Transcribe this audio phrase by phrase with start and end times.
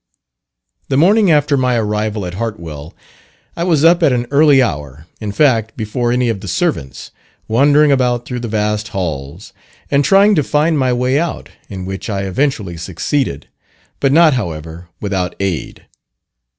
[0.89, 2.95] The morning after my arrival at Hartwell
[3.55, 7.11] I was up at an early hour in fact, before any of the servants
[7.47, 9.53] wandering about through the vast halls,
[9.91, 13.47] and trying to find my way out, in which I eventually succeeded,
[13.99, 15.85] but not, however, without aid.